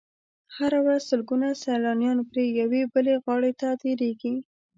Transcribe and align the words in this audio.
هره 0.55 0.79
ورځ 0.85 1.01
سلګونه 1.11 1.47
سیلانیان 1.63 2.19
پرې 2.29 2.43
یوې 2.61 2.81
بلې 2.93 3.15
غاړې 3.23 3.51
ته 3.59 3.67
تېرېږي. 3.81 4.33